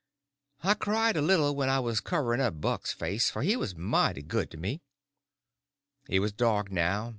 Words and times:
I 0.63 0.73
cried 0.73 1.15
a 1.15 1.21
little 1.21 1.55
when 1.55 1.69
I 1.69 1.79
was 1.79 1.99
covering 1.99 2.41
up 2.41 2.59
Buck's 2.59 2.91
face, 2.91 3.29
for 3.29 3.43
he 3.43 3.55
was 3.55 3.75
mighty 3.77 4.23
good 4.23 4.49
to 4.49 4.57
me. 4.57 4.81
It 6.09 6.21
was 6.21 6.31
just 6.31 6.37
dark 6.39 6.71
now. 6.71 7.09